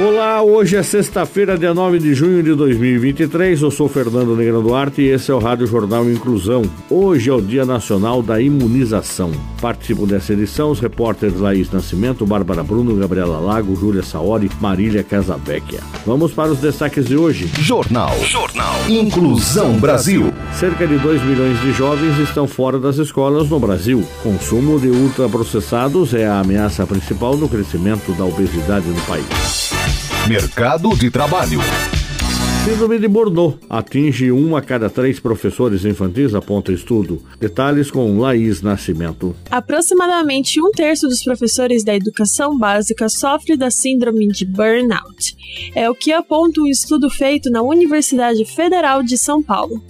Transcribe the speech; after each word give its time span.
Olá, 0.00 0.42
hoje 0.42 0.76
é 0.76 0.82
sexta-feira, 0.82 1.58
dia 1.58 1.74
9 1.74 1.98
de 1.98 2.14
junho 2.14 2.42
de 2.42 2.54
2023. 2.54 3.60
Eu 3.60 3.70
sou 3.70 3.86
Fernando 3.86 4.34
Negrão 4.34 4.62
Duarte 4.62 5.02
e 5.02 5.08
esse 5.08 5.30
é 5.30 5.34
o 5.34 5.38
Rádio 5.38 5.66
Jornal 5.66 6.10
Inclusão. 6.10 6.62
Hoje 6.88 7.28
é 7.28 7.32
o 7.34 7.42
Dia 7.42 7.66
Nacional 7.66 8.22
da 8.22 8.40
Imunização. 8.40 9.30
Participam 9.60 10.06
dessa 10.06 10.32
edição 10.32 10.70
os 10.70 10.80
repórteres 10.80 11.38
Laís 11.38 11.70
Nascimento, 11.70 12.24
Bárbara 12.24 12.62
Bruno, 12.62 12.96
Gabriela 12.96 13.38
Lago, 13.38 13.76
Júlia 13.76 14.02
Saori, 14.02 14.50
Marília 14.58 15.04
Casavecchia. 15.04 15.80
Vamos 16.06 16.32
para 16.32 16.50
os 16.50 16.60
destaques 16.60 17.04
de 17.04 17.18
hoje. 17.18 17.50
Jornal. 17.58 18.18
Jornal. 18.24 18.76
Inclusão 18.88 19.78
Brasil. 19.78 20.32
Cerca 20.54 20.86
de 20.86 20.96
2 20.96 21.22
milhões 21.24 21.60
de 21.60 21.72
jovens 21.72 22.18
estão 22.18 22.48
fora 22.48 22.78
das 22.78 22.96
escolas 22.96 23.50
no 23.50 23.60
Brasil. 23.60 24.02
Consumo 24.22 24.80
de 24.80 24.88
ultraprocessados 24.88 26.14
é 26.14 26.26
a 26.26 26.40
ameaça 26.40 26.86
principal 26.86 27.36
no 27.36 27.50
crescimento 27.50 28.12
da 28.12 28.24
obesidade 28.24 28.88
no 28.88 29.00
país. 29.02 29.89
Mercado 30.28 30.96
de 30.96 31.10
trabalho. 31.10 31.58
Síndrome 32.64 32.98
de 32.98 33.08
Bordeaux 33.08 33.58
atinge 33.68 34.30
um 34.30 34.54
a 34.54 34.60
cada 34.60 34.88
três 34.88 35.18
professores 35.18 35.84
infantis, 35.84 36.34
aponta 36.34 36.72
estudo. 36.72 37.22
Detalhes 37.40 37.90
com 37.90 38.18
Laís 38.18 38.60
Nascimento. 38.62 39.34
Aproximadamente 39.50 40.60
um 40.60 40.70
terço 40.70 41.08
dos 41.08 41.24
professores 41.24 41.82
da 41.82 41.96
educação 41.96 42.56
básica 42.56 43.08
sofre 43.08 43.56
da 43.56 43.70
síndrome 43.70 44.28
de 44.28 44.44
burnout. 44.44 45.34
É 45.74 45.90
o 45.90 45.94
que 45.94 46.12
aponta 46.12 46.60
um 46.60 46.66
estudo 46.66 47.10
feito 47.10 47.50
na 47.50 47.62
Universidade 47.62 48.44
Federal 48.44 49.02
de 49.02 49.16
São 49.16 49.42
Paulo. 49.42 49.82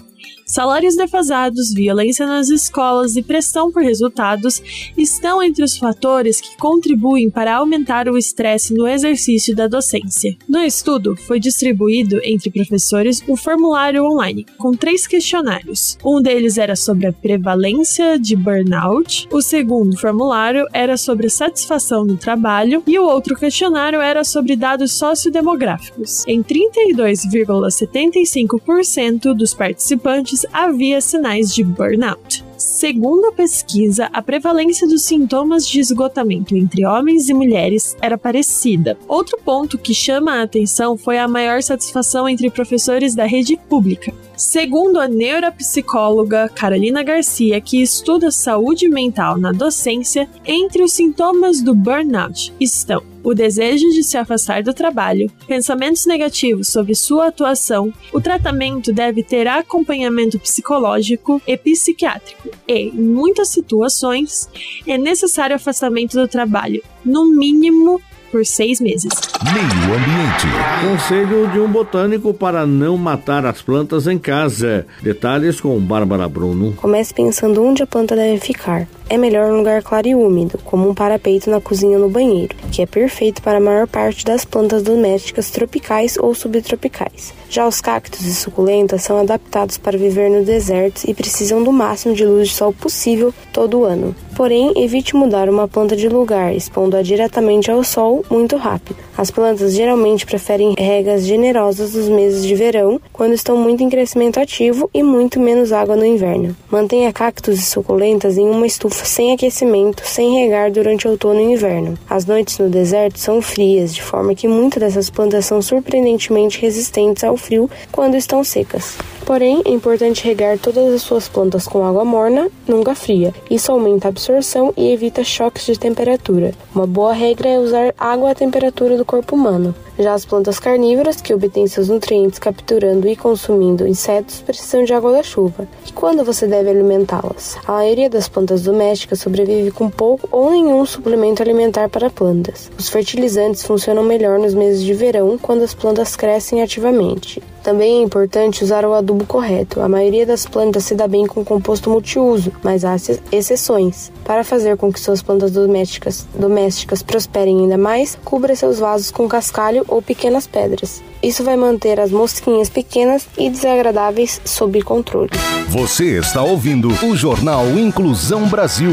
Salários 0.50 0.96
defasados, 0.96 1.72
violência 1.72 2.26
nas 2.26 2.48
escolas 2.48 3.14
e 3.14 3.22
pressão 3.22 3.70
por 3.70 3.84
resultados 3.84 4.60
estão 4.98 5.40
entre 5.40 5.62
os 5.62 5.78
fatores 5.78 6.40
que 6.40 6.56
contribuem 6.56 7.30
para 7.30 7.54
aumentar 7.54 8.08
o 8.08 8.18
estresse 8.18 8.74
no 8.74 8.88
exercício 8.88 9.54
da 9.54 9.68
docência. 9.68 10.36
No 10.48 10.60
estudo, 10.60 11.14
foi 11.14 11.38
distribuído 11.38 12.18
entre 12.24 12.50
professores 12.50 13.22
um 13.28 13.36
formulário 13.36 14.04
online 14.04 14.44
com 14.58 14.72
três 14.72 15.06
questionários. 15.06 15.96
Um 16.04 16.20
deles 16.20 16.58
era 16.58 16.74
sobre 16.74 17.06
a 17.06 17.12
prevalência 17.12 18.18
de 18.18 18.34
burnout, 18.34 19.28
o 19.30 19.40
segundo 19.40 19.96
formulário 19.96 20.66
era 20.72 20.96
sobre 20.96 21.30
satisfação 21.30 22.04
no 22.04 22.16
trabalho 22.16 22.82
e 22.88 22.98
o 22.98 23.04
outro 23.04 23.36
questionário 23.36 24.00
era 24.00 24.24
sobre 24.24 24.56
dados 24.56 24.94
sociodemográficos. 24.94 26.26
Em 26.26 26.42
32,75% 26.42 29.32
dos 29.32 29.54
participantes 29.54 30.39
havia 30.52 31.00
sinais 31.00 31.54
de 31.54 31.62
burnout. 31.62 32.44
Segundo 32.56 33.26
a 33.26 33.32
pesquisa, 33.32 34.10
a 34.12 34.20
prevalência 34.20 34.86
dos 34.86 35.02
sintomas 35.02 35.66
de 35.66 35.80
esgotamento 35.80 36.56
entre 36.56 36.84
homens 36.84 37.28
e 37.28 37.34
mulheres 37.34 37.96
era 38.02 38.18
parecida. 38.18 38.98
Outro 39.08 39.38
ponto 39.42 39.78
que 39.78 39.94
chama 39.94 40.34
a 40.34 40.42
atenção 40.42 40.96
foi 40.96 41.18
a 41.18 41.26
maior 41.26 41.62
satisfação 41.62 42.28
entre 42.28 42.50
professores 42.50 43.14
da 43.14 43.24
rede 43.24 43.56
pública. 43.56 44.12
Segundo 44.40 44.98
a 44.98 45.06
neuropsicóloga 45.06 46.48
Carolina 46.48 47.02
Garcia, 47.02 47.60
que 47.60 47.82
estuda 47.82 48.30
saúde 48.30 48.88
mental 48.88 49.36
na 49.36 49.52
docência, 49.52 50.26
entre 50.46 50.82
os 50.82 50.94
sintomas 50.94 51.60
do 51.60 51.74
burnout 51.74 52.50
estão 52.58 53.02
o 53.22 53.34
desejo 53.34 53.86
de 53.90 54.02
se 54.02 54.16
afastar 54.16 54.62
do 54.62 54.72
trabalho, 54.72 55.30
pensamentos 55.46 56.06
negativos 56.06 56.68
sobre 56.68 56.94
sua 56.94 57.26
atuação, 57.26 57.92
o 58.14 58.20
tratamento 58.20 58.92
deve 58.92 59.22
ter 59.22 59.46
acompanhamento 59.46 60.38
psicológico 60.38 61.40
e 61.46 61.56
psiquiátrico 61.56 62.48
e, 62.66 62.88
em 62.88 62.92
muitas 62.92 63.48
situações, 63.48 64.48
é 64.86 64.96
necessário 64.96 65.54
afastamento 65.54 66.14
do 66.14 66.26
trabalho, 66.26 66.82
no 67.04 67.26
mínimo 67.26 68.00
por 68.30 68.44
seis 68.46 68.80
meses. 68.80 69.12
Meio 69.52 69.94
Ambiente. 69.94 70.46
Conselho 70.88 71.48
de 71.52 71.58
um 71.58 71.70
botânico 71.70 72.32
para 72.32 72.66
não 72.66 72.96
matar 72.96 73.44
as 73.44 73.60
plantas 73.60 74.06
em 74.06 74.18
casa. 74.18 74.86
Detalhes 75.02 75.60
com 75.60 75.78
Bárbara 75.78 76.28
Bruno. 76.28 76.72
Comece 76.72 77.12
pensando 77.12 77.62
onde 77.62 77.82
a 77.82 77.86
planta 77.86 78.14
deve 78.14 78.38
ficar. 78.38 78.86
É 79.12 79.18
melhor 79.18 79.50
um 79.50 79.56
lugar 79.56 79.82
claro 79.82 80.06
e 80.06 80.14
úmido, 80.14 80.56
como 80.64 80.88
um 80.88 80.94
parapeito 80.94 81.50
na 81.50 81.60
cozinha 81.60 81.98
ou 81.98 82.04
no 82.04 82.08
banheiro, 82.08 82.54
que 82.70 82.80
é 82.80 82.86
perfeito 82.86 83.42
para 83.42 83.58
a 83.58 83.60
maior 83.60 83.88
parte 83.88 84.24
das 84.24 84.44
plantas 84.44 84.84
domésticas 84.84 85.50
tropicais 85.50 86.16
ou 86.16 86.32
subtropicais. 86.32 87.34
Já 87.48 87.66
os 87.66 87.80
cactos 87.80 88.24
e 88.24 88.32
suculentas 88.32 89.02
são 89.02 89.18
adaptados 89.18 89.76
para 89.76 89.98
viver 89.98 90.30
no 90.30 90.44
deserto 90.44 91.02
e 91.08 91.12
precisam 91.12 91.60
do 91.60 91.72
máximo 91.72 92.14
de 92.14 92.24
luz 92.24 92.50
de 92.50 92.54
sol 92.54 92.72
possível 92.72 93.34
todo 93.52 93.80
o 93.80 93.84
ano. 93.84 94.14
Porém, 94.36 94.72
evite 94.76 95.16
mudar 95.16 95.48
uma 95.48 95.66
planta 95.66 95.96
de 95.96 96.08
lugar, 96.08 96.54
expondo-a 96.54 97.02
diretamente 97.02 97.68
ao 97.68 97.82
sol 97.82 98.24
muito 98.30 98.56
rápido. 98.56 98.96
As 99.20 99.30
plantas 99.30 99.74
geralmente 99.74 100.24
preferem 100.24 100.74
regas 100.78 101.26
generosas 101.26 101.92
nos 101.92 102.08
meses 102.08 102.42
de 102.42 102.54
verão, 102.54 102.98
quando 103.12 103.34
estão 103.34 103.54
muito 103.54 103.82
em 103.82 103.90
crescimento 103.90 104.40
ativo 104.40 104.88
e 104.94 105.02
muito 105.02 105.38
menos 105.38 105.74
água 105.74 105.94
no 105.94 106.06
inverno. 106.06 106.56
Mantenha 106.70 107.12
cactos 107.12 107.58
e 107.58 107.62
suculentas 107.62 108.38
em 108.38 108.48
uma 108.48 108.66
estufa 108.66 109.04
sem 109.04 109.34
aquecimento, 109.34 110.06
sem 110.06 110.40
regar 110.40 110.70
durante 110.70 111.06
outono 111.06 111.38
e 111.38 111.52
inverno. 111.52 111.98
As 112.08 112.24
noites 112.24 112.58
no 112.58 112.70
deserto 112.70 113.18
são 113.18 113.42
frias, 113.42 113.94
de 113.94 114.02
forma 114.02 114.34
que 114.34 114.48
muitas 114.48 114.80
dessas 114.80 115.10
plantas 115.10 115.44
são 115.44 115.60
surpreendentemente 115.60 116.58
resistentes 116.58 117.22
ao 117.22 117.36
frio 117.36 117.68
quando 117.92 118.16
estão 118.16 118.42
secas. 118.42 118.96
Porém, 119.30 119.62
é 119.64 119.70
importante 119.70 120.24
regar 120.24 120.58
todas 120.58 120.92
as 120.92 121.02
suas 121.02 121.28
plantas 121.28 121.68
com 121.68 121.86
água 121.86 122.04
morna, 122.04 122.50
nunca 122.66 122.96
fria. 122.96 123.32
Isso 123.48 123.70
aumenta 123.70 124.08
a 124.08 124.10
absorção 124.10 124.74
e 124.76 124.90
evita 124.90 125.22
choques 125.22 125.66
de 125.66 125.78
temperatura. 125.78 126.52
Uma 126.74 126.84
boa 126.84 127.12
regra 127.12 127.48
é 127.48 127.56
usar 127.56 127.94
água 127.96 128.32
à 128.32 128.34
temperatura 128.34 128.96
do 128.96 129.04
corpo 129.04 129.36
humano. 129.36 129.72
Já 130.00 130.14
as 130.14 130.24
plantas 130.24 130.58
carnívoras, 130.58 131.20
que 131.20 131.34
obtêm 131.34 131.66
seus 131.66 131.88
nutrientes 131.88 132.38
capturando 132.38 133.06
e 133.06 133.14
consumindo 133.14 133.86
insetos, 133.86 134.40
precisam 134.40 134.82
de 134.82 134.94
água 134.94 135.12
da 135.12 135.22
chuva. 135.22 135.68
E 135.86 135.92
quando 135.92 136.24
você 136.24 136.46
deve 136.46 136.70
alimentá-las? 136.70 137.58
A 137.66 137.72
maioria 137.72 138.08
das 138.08 138.26
plantas 138.26 138.62
domésticas 138.62 139.20
sobrevive 139.20 139.70
com 139.70 139.90
pouco 139.90 140.26
ou 140.32 140.50
nenhum 140.50 140.86
suplemento 140.86 141.42
alimentar 141.42 141.90
para 141.90 142.08
plantas. 142.08 142.70
Os 142.78 142.88
fertilizantes 142.88 143.62
funcionam 143.62 144.02
melhor 144.02 144.38
nos 144.38 144.54
meses 144.54 144.82
de 144.82 144.94
verão, 144.94 145.36
quando 145.36 145.64
as 145.64 145.74
plantas 145.74 146.16
crescem 146.16 146.62
ativamente. 146.62 147.42
Também 147.62 147.98
é 147.98 148.02
importante 148.02 148.64
usar 148.64 148.86
o 148.86 148.94
adubo 148.94 149.26
correto. 149.26 149.82
A 149.82 149.88
maioria 149.88 150.24
das 150.24 150.46
plantas 150.46 150.84
se 150.84 150.94
dá 150.94 151.06
bem 151.06 151.26
com 151.26 151.44
composto 151.44 151.90
multiuso, 151.90 152.50
mas 152.62 152.86
há 152.86 152.96
exceções. 153.30 154.10
Para 154.24 154.44
fazer 154.44 154.78
com 154.78 154.90
que 154.90 154.98
suas 154.98 155.20
plantas 155.20 155.50
domésticas, 155.50 156.26
domésticas 156.34 157.02
prosperem 157.02 157.60
ainda 157.60 157.76
mais, 157.76 158.16
cubra 158.24 158.56
seus 158.56 158.78
vasos 158.78 159.10
com 159.10 159.28
cascalho 159.28 159.84
ou 159.90 160.00
pequenas 160.00 160.46
pedras. 160.46 161.02
Isso 161.22 161.44
vai 161.44 161.56
manter 161.56 162.00
as 162.00 162.10
mosquinhas 162.10 162.70
pequenas 162.70 163.26
e 163.36 163.50
desagradáveis 163.50 164.40
sob 164.44 164.80
controle. 164.82 165.30
Você 165.68 166.18
está 166.18 166.42
ouvindo 166.42 166.88
o 167.04 167.16
Jornal 167.16 167.66
Inclusão 167.78 168.48
Brasil. 168.48 168.92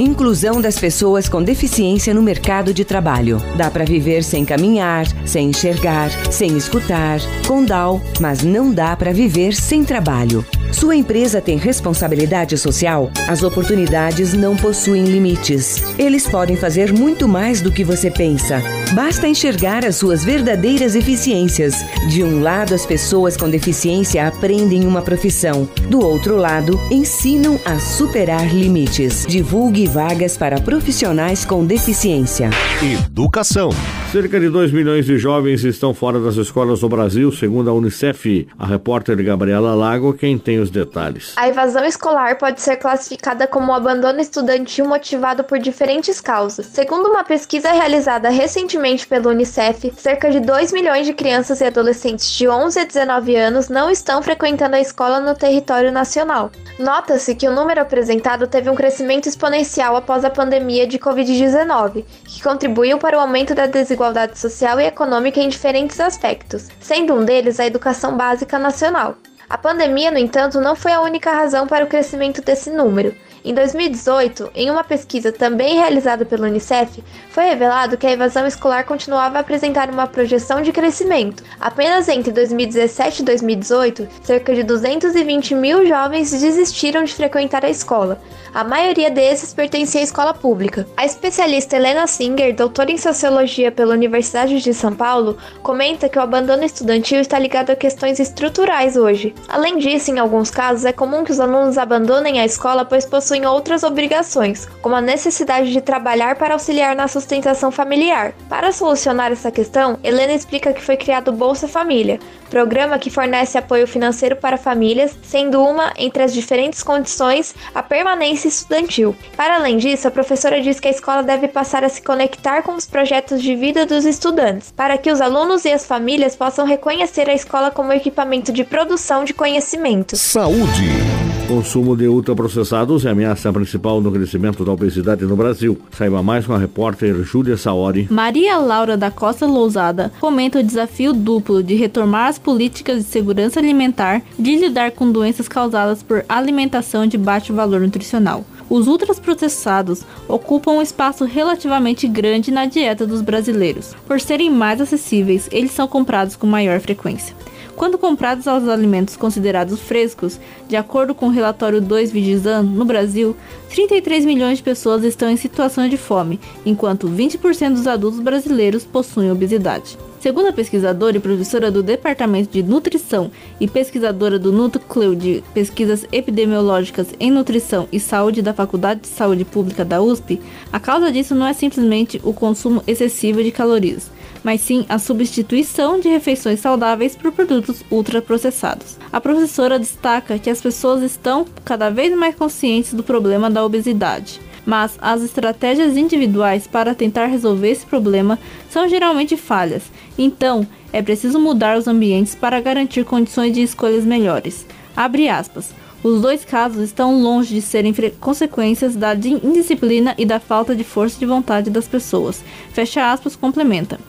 Inclusão 0.00 0.60
das 0.60 0.78
pessoas 0.78 1.28
com 1.28 1.42
deficiência 1.42 2.12
no 2.12 2.22
mercado 2.22 2.74
de 2.74 2.84
trabalho. 2.84 3.38
Dá 3.56 3.70
para 3.70 3.84
viver 3.84 4.24
sem 4.24 4.44
caminhar, 4.44 5.06
sem 5.26 5.50
enxergar, 5.50 6.10
sem 6.32 6.56
escutar, 6.56 7.20
com 7.46 7.64
DAO, 7.64 8.00
mas 8.20 8.42
não 8.42 8.72
dá 8.72 8.96
para 8.96 9.12
viver 9.12 9.54
sem 9.54 9.84
trabalho. 9.84 10.44
Sua 10.72 10.96
empresa 10.96 11.40
tem 11.40 11.58
responsabilidade 11.58 12.56
social? 12.56 13.10
As 13.28 13.42
oportunidades 13.42 14.32
não 14.32 14.56
possuem 14.56 15.04
limites. 15.04 15.82
Eles 15.98 16.26
podem 16.26 16.56
fazer 16.56 16.92
muito 16.92 17.28
mais 17.28 17.60
do 17.60 17.70
que 17.70 17.84
você 17.84 18.10
pensa. 18.10 18.60
Basta 18.94 19.28
enxergar 19.28 19.84
as 19.84 19.96
suas 19.96 20.24
verdadeiras 20.24 20.94
eficiências. 20.94 21.84
De 22.08 22.24
um 22.24 22.40
lado, 22.40 22.74
as 22.74 22.86
pessoas 22.86 23.36
com 23.36 23.48
deficiência 23.48 24.26
aprendem 24.26 24.86
uma 24.86 25.02
profissão. 25.02 25.68
Do 25.88 26.00
outro 26.00 26.36
lado, 26.36 26.80
ensinam 26.90 27.60
a 27.64 27.78
superar 27.78 28.52
limites. 28.52 29.26
Divulgue 29.28 29.86
vagas 29.86 30.36
para 30.36 30.60
profissionais 30.60 31.44
com 31.44 31.64
deficiência. 31.64 32.50
Educação. 32.82 33.70
Cerca 34.12 34.38
de 34.38 34.50
2 34.50 34.72
milhões 34.72 35.06
de 35.06 35.16
jovens 35.16 35.64
estão 35.64 35.94
fora 35.94 36.20
das 36.20 36.34
escolas 36.36 36.82
no 36.82 36.88
Brasil, 36.90 37.32
segundo 37.32 37.70
a 37.70 37.72
Unicef. 37.72 38.46
A 38.58 38.66
repórter 38.66 39.16
Gabriela 39.24 39.74
Lago 39.74 40.12
quem 40.12 40.36
tem 40.36 40.58
os 40.58 40.70
detalhes. 40.70 41.32
A 41.34 41.48
evasão 41.48 41.82
escolar 41.86 42.36
pode 42.36 42.60
ser 42.60 42.76
classificada 42.76 43.46
como 43.46 43.72
um 43.72 43.74
abandono 43.74 44.20
estudantil 44.20 44.86
motivado 44.86 45.42
por 45.44 45.58
diferentes 45.58 46.20
causas. 46.20 46.66
Segundo 46.66 47.08
uma 47.08 47.24
pesquisa 47.24 47.72
realizada 47.72 48.28
recentemente 48.28 49.06
pelo 49.06 49.30
Unicef, 49.30 49.90
cerca 49.96 50.30
de 50.30 50.40
2 50.40 50.74
milhões 50.74 51.06
de 51.06 51.14
crianças 51.14 51.62
e 51.62 51.64
adolescentes 51.64 52.30
de 52.32 52.46
11 52.46 52.80
a 52.80 52.84
19 52.84 53.34
anos 53.34 53.70
não 53.70 53.90
estão 53.90 54.22
frequentando 54.22 54.76
a 54.76 54.80
escola 54.80 55.20
no 55.20 55.34
território 55.34 55.90
nacional. 55.90 56.52
Nota-se 56.78 57.34
que 57.34 57.48
o 57.48 57.54
número 57.54 57.80
apresentado 57.80 58.46
teve 58.46 58.68
um 58.68 58.74
crescimento 58.74 59.26
exponencial 59.26 59.96
após 59.96 60.22
a 60.22 60.28
pandemia 60.28 60.86
de 60.86 60.98
Covid-19, 60.98 62.04
que 62.26 62.42
contribuiu 62.42 62.98
para 62.98 63.16
o 63.16 63.20
aumento 63.20 63.54
da 63.54 63.64
desigualdade 63.64 64.01
social 64.38 64.80
e 64.80 64.86
econômica 64.86 65.40
em 65.40 65.48
diferentes 65.48 66.00
aspectos, 66.00 66.68
sendo 66.80 67.14
um 67.14 67.24
deles 67.24 67.60
a 67.60 67.66
educação 67.66 68.16
básica 68.16 68.58
nacional. 68.58 69.16
A 69.48 69.58
pandemia, 69.58 70.10
no 70.10 70.18
entanto, 70.18 70.60
não 70.60 70.74
foi 70.74 70.92
a 70.92 71.00
única 71.00 71.30
razão 71.30 71.66
para 71.66 71.84
o 71.84 71.88
crescimento 71.88 72.40
desse 72.40 72.70
número. 72.70 73.14
Em 73.44 73.52
2018, 73.52 74.52
em 74.54 74.70
uma 74.70 74.84
pesquisa 74.84 75.32
também 75.32 75.74
realizada 75.74 76.24
pelo 76.24 76.44
Unicef, 76.44 77.02
foi 77.28 77.44
revelado 77.44 77.96
que 77.96 78.06
a 78.06 78.12
evasão 78.12 78.46
escolar 78.46 78.84
continuava 78.84 79.38
a 79.38 79.40
apresentar 79.40 79.90
uma 79.90 80.06
projeção 80.06 80.62
de 80.62 80.70
crescimento. 80.70 81.42
Apenas 81.60 82.08
entre 82.08 82.30
2017 82.30 83.22
e 83.22 83.24
2018, 83.24 84.08
cerca 84.22 84.54
de 84.54 84.62
220 84.62 85.56
mil 85.56 85.84
jovens 85.84 86.30
desistiram 86.30 87.02
de 87.02 87.14
frequentar 87.14 87.64
a 87.64 87.70
escola. 87.70 88.20
A 88.54 88.62
maioria 88.62 89.10
desses 89.10 89.52
pertencia 89.52 90.00
à 90.00 90.04
escola 90.04 90.34
pública. 90.34 90.86
A 90.96 91.04
especialista 91.04 91.74
Helena 91.74 92.06
Singer, 92.06 92.54
doutora 92.54 92.92
em 92.92 92.98
sociologia 92.98 93.72
pela 93.72 93.94
Universidade 93.94 94.60
de 94.60 94.74
São 94.74 94.94
Paulo, 94.94 95.36
comenta 95.62 96.08
que 96.08 96.18
o 96.18 96.22
abandono 96.22 96.62
estudantil 96.62 97.18
está 97.18 97.38
ligado 97.38 97.70
a 97.70 97.76
questões 97.76 98.20
estruturais 98.20 98.96
hoje. 98.96 99.34
Além 99.48 99.78
disso, 99.78 100.10
em 100.10 100.18
alguns 100.18 100.50
casos, 100.50 100.84
é 100.84 100.92
comum 100.92 101.24
que 101.24 101.32
os 101.32 101.40
alunos 101.40 101.78
abandonem 101.78 102.40
a 102.40 102.44
escola 102.44 102.84
pois 102.84 103.06
possuem 103.06 103.31
possuem 103.32 103.46
outras 103.46 103.82
obrigações, 103.82 104.68
como 104.82 104.94
a 104.94 105.00
necessidade 105.00 105.72
de 105.72 105.80
trabalhar 105.80 106.36
para 106.36 106.52
auxiliar 106.52 106.94
na 106.94 107.08
sustentação 107.08 107.70
familiar. 107.70 108.34
Para 108.48 108.72
solucionar 108.72 109.32
essa 109.32 109.50
questão, 109.50 109.98
Helena 110.04 110.34
explica 110.34 110.72
que 110.72 110.82
foi 110.82 110.96
criado 110.96 111.28
o 111.28 111.32
Bolsa 111.32 111.66
Família, 111.66 112.18
programa 112.50 112.98
que 112.98 113.08
fornece 113.08 113.56
apoio 113.56 113.86
financeiro 113.86 114.36
para 114.36 114.58
famílias, 114.58 115.16
sendo 115.22 115.62
uma 115.62 115.94
entre 115.96 116.22
as 116.22 116.34
diferentes 116.34 116.82
condições 116.82 117.54
a 117.74 117.82
permanência 117.82 118.48
estudantil. 118.48 119.16
Para 119.34 119.56
além 119.56 119.78
disso, 119.78 120.06
a 120.06 120.10
professora 120.10 120.60
diz 120.60 120.78
que 120.78 120.88
a 120.88 120.90
escola 120.90 121.22
deve 121.22 121.48
passar 121.48 121.84
a 121.84 121.88
se 121.88 122.02
conectar 122.02 122.62
com 122.62 122.74
os 122.74 122.86
projetos 122.86 123.40
de 123.40 123.56
vida 123.56 123.86
dos 123.86 124.04
estudantes, 124.04 124.70
para 124.76 124.98
que 124.98 125.10
os 125.10 125.22
alunos 125.22 125.64
e 125.64 125.72
as 125.72 125.86
famílias 125.86 126.36
possam 126.36 126.66
reconhecer 126.66 127.30
a 127.30 127.34
escola 127.34 127.70
como 127.70 127.92
equipamento 127.92 128.52
de 128.52 128.64
produção 128.64 129.24
de 129.24 129.32
conhecimento. 129.32 130.16
Saúde. 130.16 131.31
Consumo 131.48 131.96
de 131.96 132.06
ultraprocessados 132.06 133.04
é 133.04 133.08
a 133.08 133.12
ameaça 133.12 133.52
principal 133.52 134.00
no 134.00 134.12
crescimento 134.12 134.64
da 134.64 134.72
obesidade 134.72 135.24
no 135.24 135.36
Brasil. 135.36 135.78
Saiba 135.90 136.22
mais 136.22 136.46
com 136.46 136.54
a 136.54 136.58
repórter 136.58 137.14
Júlia 137.24 137.56
Saori. 137.56 138.06
Maria 138.10 138.56
Laura 138.58 138.96
da 138.96 139.10
Costa 139.10 139.44
Lousada 139.44 140.12
comenta 140.20 140.60
o 140.60 140.62
desafio 140.62 141.12
duplo 141.12 141.62
de 141.62 141.74
retomar 141.74 142.28
as 142.28 142.38
políticas 142.38 142.98
de 142.98 143.04
segurança 143.04 143.58
alimentar 143.58 144.22
e 144.38 144.42
de 144.42 144.56
lidar 144.56 144.92
com 144.92 145.10
doenças 145.10 145.48
causadas 145.48 146.02
por 146.02 146.24
alimentação 146.28 147.06
de 147.06 147.18
baixo 147.18 147.52
valor 147.52 147.80
nutricional. 147.80 148.44
Os 148.70 148.86
ultraprocessados 148.86 150.02
ocupam 150.28 150.72
um 150.72 150.82
espaço 150.82 151.24
relativamente 151.24 152.08
grande 152.08 152.50
na 152.50 152.66
dieta 152.66 153.06
dos 153.06 153.20
brasileiros. 153.20 153.94
Por 154.06 154.20
serem 154.20 154.50
mais 154.50 154.80
acessíveis, 154.80 155.48
eles 155.52 155.72
são 155.72 155.86
comprados 155.86 156.36
com 156.36 156.46
maior 156.46 156.80
frequência. 156.80 157.34
Quando 157.76 157.98
comprados 157.98 158.46
aos 158.46 158.68
alimentos 158.68 159.16
considerados 159.16 159.80
frescos, 159.80 160.38
de 160.68 160.76
acordo 160.76 161.14
com 161.14 161.26
o 161.26 161.30
relatório 161.30 161.80
2 161.80 162.12
Vigizan, 162.12 162.62
no 162.62 162.84
Brasil, 162.84 163.34
33 163.70 164.24
milhões 164.24 164.58
de 164.58 164.64
pessoas 164.64 165.02
estão 165.04 165.30
em 165.30 165.36
situação 165.36 165.88
de 165.88 165.96
fome, 165.96 166.38
enquanto 166.64 167.08
20% 167.08 167.72
dos 167.72 167.86
adultos 167.86 168.20
brasileiros 168.20 168.84
possuem 168.84 169.30
obesidade. 169.30 169.96
Segundo 170.20 170.46
a 170.46 170.52
pesquisadora 170.52 171.16
e 171.16 171.20
professora 171.20 171.68
do 171.68 171.82
Departamento 171.82 172.52
de 172.52 172.62
Nutrição 172.62 173.28
e 173.58 173.66
pesquisadora 173.66 174.38
do 174.38 174.52
Núcleo 174.52 175.16
de 175.16 175.42
Pesquisas 175.52 176.06
Epidemiológicas 176.12 177.08
em 177.18 177.28
Nutrição 177.28 177.88
e 177.90 177.98
Saúde 177.98 178.40
da 178.40 178.54
Faculdade 178.54 179.00
de 179.00 179.08
Saúde 179.08 179.44
Pública 179.44 179.84
da 179.84 180.00
USP, 180.00 180.40
a 180.72 180.78
causa 180.78 181.10
disso 181.10 181.34
não 181.34 181.44
é 181.44 181.52
simplesmente 181.52 182.20
o 182.22 182.32
consumo 182.32 182.84
excessivo 182.86 183.42
de 183.42 183.50
calorias, 183.50 184.12
mas 184.42 184.60
sim 184.60 184.84
a 184.88 184.98
substituição 184.98 186.00
de 186.00 186.08
refeições 186.08 186.60
saudáveis 186.60 187.14
por 187.14 187.32
produtos 187.32 187.84
ultraprocessados. 187.90 188.98
A 189.12 189.20
professora 189.20 189.78
destaca 189.78 190.38
que 190.38 190.50
as 190.50 190.60
pessoas 190.60 191.02
estão 191.02 191.46
cada 191.64 191.90
vez 191.90 192.16
mais 192.16 192.34
conscientes 192.34 192.94
do 192.94 193.02
problema 193.02 193.50
da 193.50 193.64
obesidade 193.64 194.40
mas 194.64 194.96
as 195.00 195.22
estratégias 195.22 195.96
individuais 195.96 196.66
para 196.66 196.94
tentar 196.94 197.26
resolver 197.26 197.70
esse 197.70 197.84
problema 197.84 198.38
são 198.70 198.88
geralmente 198.88 199.36
falhas. 199.36 199.82
Então, 200.16 200.66
é 200.92 201.02
preciso 201.02 201.40
mudar 201.40 201.76
os 201.76 201.88
ambientes 201.88 202.34
para 202.34 202.60
garantir 202.60 203.04
condições 203.04 203.52
de 203.52 203.62
escolhas 203.62 204.04
melhores. 204.04 204.66
Abre 204.96 205.28
aspas. 205.28 205.74
Os 206.02 206.20
dois 206.20 206.44
casos 206.44 206.82
estão 206.82 207.22
longe 207.22 207.54
de 207.54 207.62
serem 207.62 207.94
consequências 208.18 208.96
da 208.96 209.14
indisciplina 209.14 210.14
e 210.18 210.26
da 210.26 210.40
falta 210.40 210.74
de 210.74 210.82
força 210.82 211.16
de 211.16 211.24
vontade 211.24 211.70
das 211.70 211.86
pessoas. 211.86 212.42
Fecha 212.72 213.12
aspas, 213.12 213.36
complementa. 213.36 214.00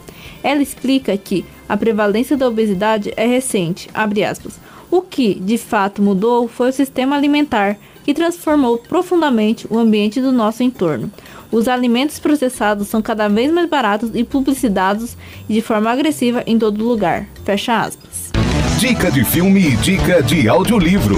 Ela 0.43 0.61
explica 0.61 1.17
que 1.17 1.45
a 1.67 1.77
prevalência 1.77 2.35
da 2.35 2.47
obesidade 2.47 3.13
é 3.15 3.25
recente. 3.25 3.89
O 4.91 5.01
que, 5.01 5.33
de 5.35 5.57
fato, 5.57 6.01
mudou 6.01 6.47
foi 6.47 6.69
o 6.69 6.73
sistema 6.73 7.15
alimentar, 7.15 7.77
que 8.03 8.13
transformou 8.13 8.77
profundamente 8.77 9.65
o 9.69 9.79
ambiente 9.79 10.21
do 10.21 10.31
nosso 10.31 10.61
entorno. 10.61 11.11
Os 11.51 11.67
alimentos 11.67 12.19
processados 12.19 12.87
são 12.87 13.01
cada 13.01 13.27
vez 13.27 13.51
mais 13.51 13.69
baratos 13.69 14.11
e 14.13 14.23
publicitados 14.23 15.15
de 15.47 15.61
forma 15.61 15.89
agressiva 15.89 16.43
em 16.45 16.59
todo 16.59 16.83
lugar. 16.83 17.27
Fecha 17.45 17.79
aspas. 17.79 18.31
Dica 18.79 19.11
de 19.11 19.23
filme 19.23 19.61
e 19.61 19.75
dica 19.77 20.21
de 20.21 20.49
audiolivro. 20.49 21.15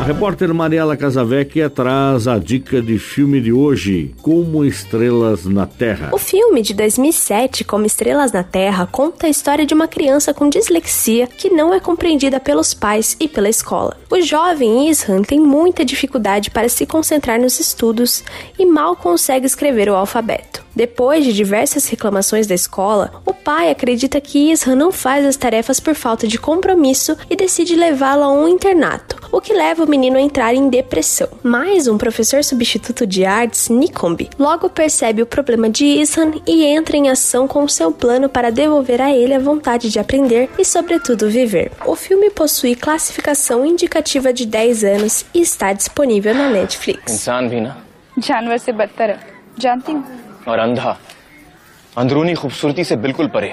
A 0.00 0.04
repórter 0.04 0.54
Mariela 0.54 0.96
Casavecchia 0.96 1.68
traz 1.68 2.28
a 2.28 2.38
dica 2.38 2.80
de 2.80 2.98
filme 3.00 3.40
de 3.40 3.52
hoje, 3.52 4.14
Como 4.22 4.64
Estrelas 4.64 5.44
na 5.44 5.66
Terra. 5.66 6.10
O 6.12 6.18
filme 6.18 6.62
de 6.62 6.72
2007, 6.72 7.64
Como 7.64 7.84
Estrelas 7.84 8.30
na 8.30 8.44
Terra, 8.44 8.86
conta 8.86 9.26
a 9.26 9.30
história 9.30 9.66
de 9.66 9.74
uma 9.74 9.88
criança 9.88 10.32
com 10.32 10.48
dislexia 10.48 11.26
que 11.26 11.50
não 11.50 11.74
é 11.74 11.80
compreendida 11.80 12.38
pelos 12.38 12.72
pais 12.72 13.16
e 13.18 13.26
pela 13.26 13.48
escola. 13.48 13.96
O 14.08 14.20
jovem 14.20 14.88
Ishan 14.88 15.22
tem 15.22 15.40
muita 15.40 15.84
dificuldade 15.84 16.50
para 16.50 16.68
se 16.68 16.86
concentrar 16.86 17.40
nos 17.40 17.58
estudos 17.58 18.22
e 18.56 18.64
mal 18.64 18.94
consegue 18.94 19.46
escrever 19.46 19.90
o 19.90 19.96
alfabeto. 19.96 20.57
Depois 20.77 21.23
de 21.23 21.33
diversas 21.33 21.87
reclamações 21.87 22.47
da 22.47 22.55
escola, 22.55 23.21
o 23.25 23.33
pai 23.33 23.69
acredita 23.69 24.19
que 24.19 24.51
Isra 24.51 24.75
não 24.75 24.91
faz 24.91 25.25
as 25.25 25.35
tarefas 25.35 25.79
por 25.79 25.95
falta 25.95 26.27
de 26.27 26.37
compromisso 26.37 27.15
e 27.29 27.35
decide 27.35 27.75
levá-lo 27.75 28.23
a 28.23 28.31
um 28.31 28.47
internato, 28.47 29.15
o 29.31 29.39
que 29.39 29.53
leva 29.53 29.83
o 29.83 29.89
menino 29.89 30.17
a 30.17 30.21
entrar 30.21 30.53
em 30.53 30.69
depressão. 30.69 31.29
Mas 31.43 31.87
um 31.87 31.97
professor 31.97 32.43
substituto 32.43 33.05
de 33.05 33.23
artes, 33.23 33.69
Nikombi, 33.69 34.29
logo 34.39 34.69
percebe 34.69 35.21
o 35.21 35.25
problema 35.25 35.69
de 35.69 35.85
Ishan 35.85 36.33
e 36.47 36.65
entra 36.65 36.97
em 36.97 37.09
ação 37.09 37.47
com 37.47 37.67
seu 37.67 37.91
plano 37.91 38.27
para 38.27 38.51
devolver 38.51 39.01
a 39.01 39.11
ele 39.11 39.33
a 39.33 39.39
vontade 39.39 39.89
de 39.89 39.99
aprender 39.99 40.49
e, 40.57 40.65
sobretudo, 40.65 41.29
viver. 41.29 41.71
O 41.85 41.95
filme 41.95 42.29
possui 42.29 42.75
classificação 42.75 43.65
indicativa 43.65 44.33
de 44.33 44.45
10 44.45 44.83
anos 44.83 45.25
e 45.33 45.41
está 45.41 45.73
disponível 45.73 46.33
na 46.33 46.49
Netflix. 46.49 47.27
जानवर 48.19 48.57
से 48.57 48.71
बदतर 48.71 49.09
है 49.09 49.19
जानती 49.59 49.91
हूँ 49.91 50.26
और 50.48 50.58
अंधा 50.58 50.96
अंदरूनी 51.98 52.34
खूबसूरती 52.34 52.84
से 52.84 52.96
बिल्कुल 53.06 53.26
परे 53.36 53.52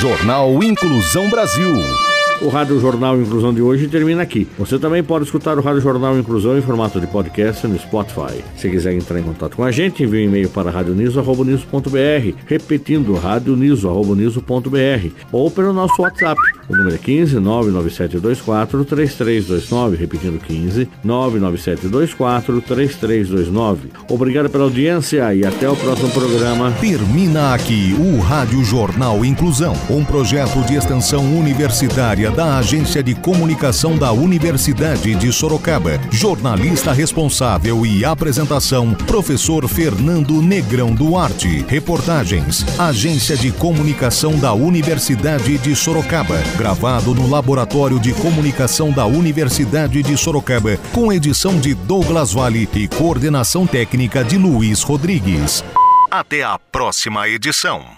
Jornal 0.00 0.62
Inclusão 0.62 1.22
Brasil. 1.30 2.15
O 2.42 2.48
Rádio 2.48 2.78
Jornal 2.78 3.18
Inclusão 3.18 3.52
de 3.52 3.62
hoje 3.62 3.88
termina 3.88 4.22
aqui. 4.22 4.46
Você 4.58 4.78
também 4.78 5.02
pode 5.02 5.24
escutar 5.24 5.58
o 5.58 5.62
Rádio 5.62 5.80
Jornal 5.80 6.18
Inclusão 6.18 6.58
em 6.58 6.60
formato 6.60 7.00
de 7.00 7.06
podcast 7.06 7.66
no 7.66 7.78
Spotify. 7.78 8.44
Se 8.56 8.68
quiser 8.68 8.92
entrar 8.92 9.18
em 9.18 9.22
contato 9.22 9.56
com 9.56 9.64
a 9.64 9.72
gente, 9.72 10.02
envie 10.02 10.26
um 10.26 10.28
e-mail 10.28 10.50
para 10.50 10.70
radioniso.br, 10.70 12.34
repetindo 12.46 13.14
radioniso.br 13.14 15.08
ou 15.32 15.50
pelo 15.50 15.72
nosso 15.72 16.02
WhatsApp 16.02 16.38
O 16.68 16.76
número 16.76 16.96
é 16.96 16.98
15 16.98 17.40
99724 17.40 18.84
3329, 18.84 19.96
repetindo 19.96 20.38
15 20.38 20.88
99724 21.02 22.60
3329. 22.60 23.88
Obrigado 24.10 24.50
pela 24.50 24.64
audiência 24.64 25.34
e 25.34 25.44
até 25.44 25.70
o 25.70 25.76
próximo 25.76 26.10
programa. 26.10 26.70
Termina 26.80 27.54
aqui 27.54 27.96
o 27.98 28.20
Rádio 28.20 28.62
Jornal 28.62 29.24
Inclusão, 29.24 29.72
um 29.88 30.04
projeto 30.04 30.60
de 30.66 30.74
extensão 30.74 31.24
universitária 31.38 32.25
da 32.30 32.58
Agência 32.58 33.02
de 33.02 33.14
Comunicação 33.14 33.96
da 33.96 34.12
Universidade 34.12 35.14
de 35.14 35.32
Sorocaba. 35.32 36.00
Jornalista 36.10 36.92
responsável 36.92 37.84
e 37.86 38.04
apresentação, 38.04 38.94
professor 38.94 39.68
Fernando 39.68 40.40
Negrão 40.42 40.94
Duarte. 40.94 41.64
Reportagens, 41.68 42.64
Agência 42.78 43.36
de 43.36 43.50
Comunicação 43.52 44.38
da 44.38 44.52
Universidade 44.52 45.58
de 45.58 45.74
Sorocaba. 45.74 46.38
Gravado 46.56 47.14
no 47.14 47.28
Laboratório 47.28 47.98
de 47.98 48.12
Comunicação 48.12 48.90
da 48.90 49.06
Universidade 49.06 50.02
de 50.02 50.16
Sorocaba, 50.16 50.76
com 50.92 51.12
edição 51.12 51.58
de 51.58 51.74
Douglas 51.74 52.32
Vale 52.32 52.68
e 52.74 52.88
coordenação 52.88 53.66
técnica 53.66 54.22
de 54.22 54.36
Luiz 54.36 54.82
Rodrigues. 54.82 55.64
Até 56.10 56.42
a 56.42 56.58
próxima 56.58 57.28
edição. 57.28 57.96